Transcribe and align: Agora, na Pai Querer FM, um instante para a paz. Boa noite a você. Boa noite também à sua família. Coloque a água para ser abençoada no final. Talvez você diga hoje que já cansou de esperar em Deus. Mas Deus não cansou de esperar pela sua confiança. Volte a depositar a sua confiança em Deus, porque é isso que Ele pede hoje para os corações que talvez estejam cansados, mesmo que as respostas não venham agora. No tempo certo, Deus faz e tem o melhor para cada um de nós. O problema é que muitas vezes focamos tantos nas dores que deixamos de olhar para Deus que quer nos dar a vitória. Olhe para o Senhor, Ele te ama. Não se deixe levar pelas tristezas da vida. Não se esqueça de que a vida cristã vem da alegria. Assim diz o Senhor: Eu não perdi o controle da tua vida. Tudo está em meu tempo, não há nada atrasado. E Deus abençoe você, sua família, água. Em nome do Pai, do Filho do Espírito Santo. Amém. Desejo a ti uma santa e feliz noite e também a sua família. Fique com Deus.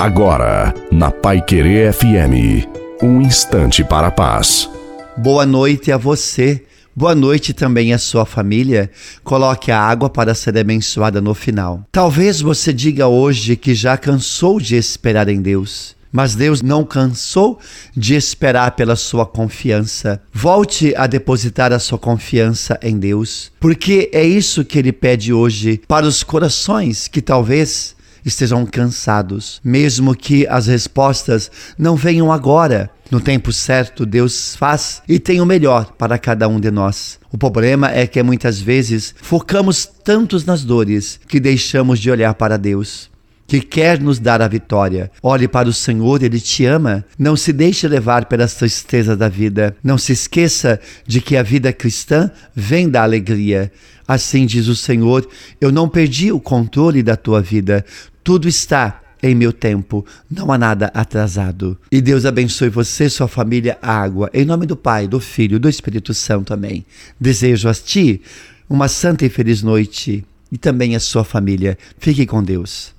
Agora, 0.00 0.72
na 0.90 1.10
Pai 1.10 1.42
Querer 1.42 1.92
FM, 1.92 2.66
um 3.02 3.20
instante 3.20 3.84
para 3.84 4.06
a 4.06 4.10
paz. 4.10 4.66
Boa 5.14 5.44
noite 5.44 5.92
a 5.92 5.98
você. 5.98 6.64
Boa 6.96 7.14
noite 7.14 7.52
também 7.52 7.92
à 7.92 7.98
sua 7.98 8.24
família. 8.24 8.90
Coloque 9.22 9.70
a 9.70 9.78
água 9.78 10.08
para 10.08 10.34
ser 10.34 10.56
abençoada 10.56 11.20
no 11.20 11.34
final. 11.34 11.84
Talvez 11.92 12.40
você 12.40 12.72
diga 12.72 13.08
hoje 13.08 13.56
que 13.56 13.74
já 13.74 13.94
cansou 13.98 14.58
de 14.58 14.74
esperar 14.74 15.28
em 15.28 15.42
Deus. 15.42 15.94
Mas 16.10 16.34
Deus 16.34 16.62
não 16.62 16.82
cansou 16.82 17.58
de 17.94 18.14
esperar 18.14 18.70
pela 18.70 18.96
sua 18.96 19.26
confiança. 19.26 20.18
Volte 20.32 20.94
a 20.96 21.06
depositar 21.06 21.74
a 21.74 21.78
sua 21.78 21.98
confiança 21.98 22.80
em 22.82 22.98
Deus, 22.98 23.52
porque 23.60 24.08
é 24.14 24.24
isso 24.24 24.64
que 24.64 24.78
Ele 24.78 24.92
pede 24.92 25.30
hoje 25.30 25.82
para 25.86 26.06
os 26.06 26.22
corações 26.22 27.06
que 27.06 27.20
talvez 27.20 27.99
estejam 28.24 28.64
cansados, 28.66 29.60
mesmo 29.64 30.14
que 30.14 30.46
as 30.46 30.66
respostas 30.66 31.50
não 31.78 31.96
venham 31.96 32.32
agora. 32.32 32.90
No 33.10 33.20
tempo 33.20 33.52
certo, 33.52 34.06
Deus 34.06 34.54
faz 34.54 35.02
e 35.08 35.18
tem 35.18 35.40
o 35.40 35.46
melhor 35.46 35.92
para 35.98 36.18
cada 36.18 36.48
um 36.48 36.60
de 36.60 36.70
nós. 36.70 37.18
O 37.32 37.36
problema 37.36 37.90
é 37.90 38.06
que 38.06 38.22
muitas 38.22 38.60
vezes 38.60 39.14
focamos 39.20 39.84
tantos 39.84 40.44
nas 40.44 40.62
dores 40.62 41.18
que 41.26 41.40
deixamos 41.40 41.98
de 41.98 42.10
olhar 42.10 42.34
para 42.34 42.56
Deus 42.56 43.10
que 43.50 43.60
quer 43.60 44.00
nos 44.00 44.20
dar 44.20 44.40
a 44.40 44.46
vitória. 44.46 45.10
Olhe 45.20 45.48
para 45.48 45.68
o 45.68 45.72
Senhor, 45.72 46.22
Ele 46.22 46.38
te 46.38 46.64
ama. 46.64 47.04
Não 47.18 47.34
se 47.34 47.52
deixe 47.52 47.88
levar 47.88 48.26
pelas 48.26 48.54
tristezas 48.54 49.18
da 49.18 49.28
vida. 49.28 49.76
Não 49.82 49.98
se 49.98 50.12
esqueça 50.12 50.78
de 51.04 51.20
que 51.20 51.36
a 51.36 51.42
vida 51.42 51.72
cristã 51.72 52.30
vem 52.54 52.88
da 52.88 53.02
alegria. 53.02 53.72
Assim 54.06 54.46
diz 54.46 54.68
o 54.68 54.76
Senhor: 54.76 55.28
Eu 55.60 55.72
não 55.72 55.88
perdi 55.88 56.30
o 56.30 56.38
controle 56.38 57.02
da 57.02 57.16
tua 57.16 57.42
vida. 57.42 57.84
Tudo 58.22 58.46
está 58.46 59.00
em 59.20 59.34
meu 59.34 59.52
tempo, 59.52 60.06
não 60.30 60.52
há 60.52 60.56
nada 60.56 60.88
atrasado. 60.94 61.76
E 61.90 62.00
Deus 62.00 62.24
abençoe 62.24 62.68
você, 62.68 63.10
sua 63.10 63.26
família, 63.26 63.76
água. 63.82 64.30
Em 64.32 64.44
nome 64.44 64.64
do 64.64 64.76
Pai, 64.76 65.08
do 65.08 65.18
Filho 65.18 65.58
do 65.58 65.68
Espírito 65.68 66.14
Santo. 66.14 66.54
Amém. 66.54 66.86
Desejo 67.18 67.68
a 67.68 67.74
ti 67.74 68.22
uma 68.68 68.86
santa 68.86 69.26
e 69.26 69.28
feliz 69.28 69.60
noite 69.60 70.24
e 70.52 70.56
também 70.56 70.94
a 70.94 71.00
sua 71.00 71.24
família. 71.24 71.76
Fique 71.98 72.24
com 72.26 72.44
Deus. 72.44 72.94